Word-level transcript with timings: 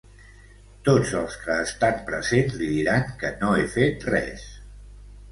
Tots 0.85 1.09
els 1.17 1.35
que 1.41 1.57
estan 1.65 1.99
presents 2.07 2.55
li 2.61 2.69
diran 2.77 3.05
que 3.19 3.31
no 3.43 3.51
he 3.57 3.67
fet 3.75 4.07
res. 4.13 4.47